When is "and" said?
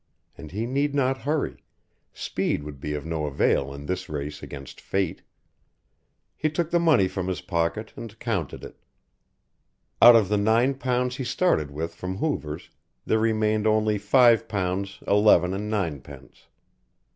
0.35-0.51, 7.95-8.17, 15.53-15.69